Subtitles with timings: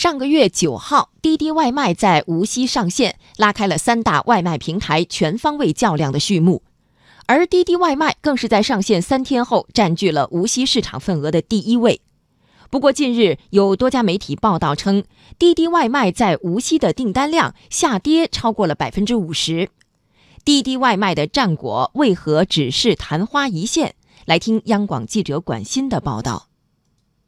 [0.00, 6.62] 上个月九号，滴滴外卖在无锡上线，拉开了三大外卖平台全方位较量的序幕。
[7.26, 12.00] 而滴滴外卖更是在上线三天后占据了无锡市场份额的第一位。
[12.70, 15.04] 不过，近日有多家媒体报道称，
[15.38, 19.68] 滴滴外卖在无锡的订单量下跌超过了百分之五十。
[20.46, 23.92] 滴滴外卖的战果为何只是昙花一现？
[24.24, 26.48] 来听央广记者管鑫的报道。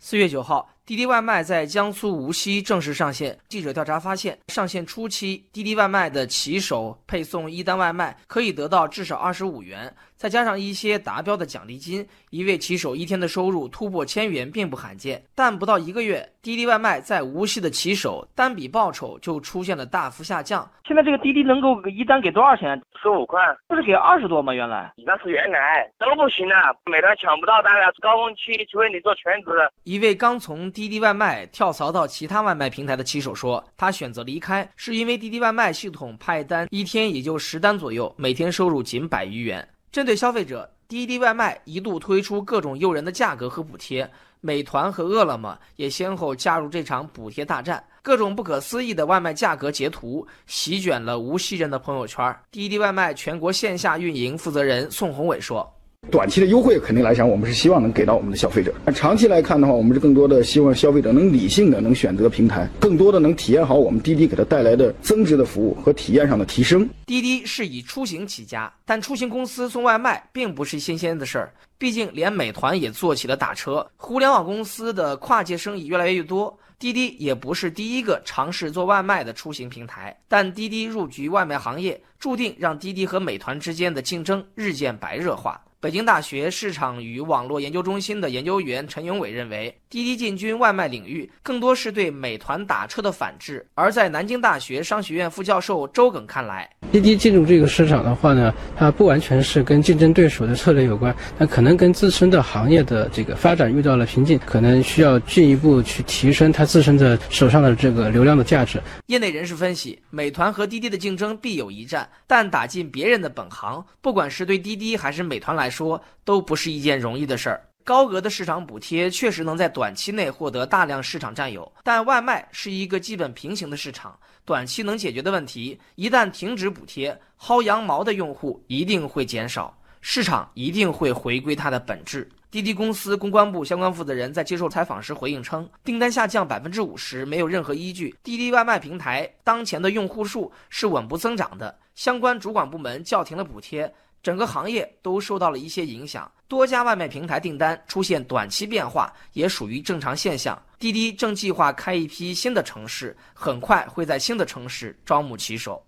[0.00, 0.70] 四月九号。
[0.86, 3.36] 滴滴外卖在江苏无锡正式上线。
[3.48, 15.20] 记者调查发现，上线初期，滴滴外卖的骑手配送一单外卖可以得到至少二十五元，再加上一些达标的奖励金，一位骑手一天的收入突破千元并不罕见。
[15.34, 20.70] 但不到一个月，滴滴外卖在无锡的骑手单笔报酬就出现了大幅下降。
[20.86, 22.80] 现在这个滴滴能够一单给多少钱？
[23.02, 24.54] 十五块，不是给二十多吗？
[24.54, 26.54] 原来那是原来都不行了，
[26.86, 29.50] 美团抢不到单了，高峰期除非你做全职。
[29.82, 39.66] 一位刚从滴滴外卖跳槽到其他外卖平台的骑手说，他选择离开是因为滴滴外卖系统派单一天也就十单左右，每天收入仅百余元。
[39.90, 44.06] 针对消费者，滴滴外卖一度推出各种诱人的价格和补贴，
[44.42, 47.82] 美团和饿了么也先后加入这场补贴大战。
[48.02, 52.38] 各种不可思议的外卖价格截图席卷了无锡人的朋友圈。
[52.50, 55.72] 滴滴外卖全国线下运营负责人宋宏伟说。
[56.10, 58.72] 短期的优惠肯定来讲，我们是希望能给到我们的消费者。
[58.84, 66.88] 那长期来看的话，我们是更多的希望消费者能理性的能选择平台，更多的能体验好我们滴滴给他带来的增值的服务和体验上的提升。
[67.06, 71.52] 滴滴是以出行起家，但出行公司送外卖并不是新鲜的事儿。
[71.78, 76.56] 毕竟连美团也做起了打车，互联网公司的跨界生意越来越多。
[76.78, 85.58] 滴滴也不是第一个尝试做外卖的出行平台，但滴滴入局外卖行业，注定让滴滴和美团之间的竞争日渐白热化。
[85.78, 93.64] 北京大学市场与网络研究中心的研究员陈永伟认为，滴滴进军外卖领域更多是对美团打车的反制。
[93.74, 108.80] 而在南京大学商学院副教授周耿看来，滴滴进入这个市场的话呢，它不完全是跟竞争对手的策略有关，它可能跟自身的行业的这个发展遇到了瓶颈，可能需要进一步去提升它自身的手上的这个流量的价值。
[109.08, 117.68] 业内人士分析，美团和滴滴的竞争必有一战，但打进别人的本行，不管是对滴滴还是美团来来，说都不是一件容易的事儿。
[117.82, 132.28] 高额的市场补贴确实能在短期内获得大量市场占有，但外卖是一个基本平行的市场，短期能解决的问题，一旦停止补贴，薅羊毛的用户一定会减少，市场一定会回归它的本质。
[132.48, 143.92] 滴滴公司公关部相关负责人在接受采访时回应称，订单下降百分之五十没有任何依据，滴滴外卖平台当前的用户数是稳步增长的，相关主管部门叫停了补贴。
[144.26, 150.60] 整个行业都受到了一些影响，多家外卖平台订单出现短期变化，也属于正常现象。
[150.80, 155.80] 滴滴正计划开一批新的城市，很快会在新的城市招募骑手。